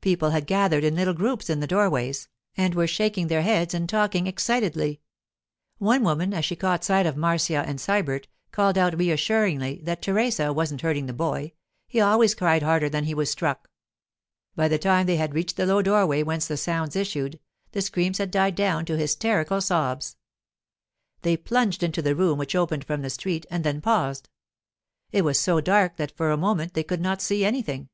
People 0.00 0.30
had 0.30 0.46
gathered 0.46 0.84
in 0.84 0.94
little 0.94 1.12
groups 1.14 1.50
in 1.50 1.58
the 1.58 1.66
doorways, 1.66 2.28
and 2.56 2.76
were 2.76 2.86
shaking 2.86 3.26
their 3.26 3.42
heads 3.42 3.74
and 3.74 3.88
talking 3.88 4.28
excitedly. 4.28 5.00
One 5.78 6.04
woman, 6.04 6.32
as 6.32 6.44
she 6.44 6.54
caught 6.54 6.84
sight 6.84 7.06
of 7.06 7.16
Marcia 7.16 7.54
and 7.66 7.80
Sybert, 7.80 8.28
called 8.52 8.78
out 8.78 8.96
reassuringly 8.96 9.80
that 9.82 10.00
Teresa 10.00 10.52
wasn't 10.52 10.82
hurting 10.82 11.06
the 11.06 11.12
boy; 11.12 11.54
he 11.88 12.00
always 12.00 12.36
cried 12.36 12.62
harder 12.62 12.88
than 12.88 13.02
he 13.02 13.14
was 13.14 13.30
struck. 13.32 13.68
By 14.54 14.68
the 14.68 14.78
time 14.78 15.06
they 15.06 15.16
had 15.16 15.34
reached 15.34 15.56
the 15.56 15.66
low 15.66 15.82
doorway 15.82 16.22
whence 16.22 16.46
the 16.46 16.56
sounds 16.56 16.94
issued, 16.94 17.40
the 17.72 17.82
screams 17.82 18.18
had 18.18 18.30
died 18.30 18.54
down 18.54 18.84
to 18.84 18.96
hysterical 18.96 19.60
sobs. 19.60 20.14
They 21.22 21.36
plunged 21.36 21.82
into 21.82 22.00
the 22.00 22.14
room 22.14 22.38
which 22.38 22.54
opened 22.54 22.84
from 22.84 23.02
the 23.02 23.10
street, 23.10 23.44
and 23.50 23.64
then 23.64 23.80
paused. 23.80 24.28
It 25.10 25.22
was 25.22 25.36
so 25.36 25.60
dark 25.60 25.96
that 25.96 26.16
for 26.16 26.30
a 26.30 26.36
moment 26.36 26.74
they 26.74 26.84
could 26.84 27.00
not 27.00 27.20
see 27.20 27.44
anything. 27.44 27.88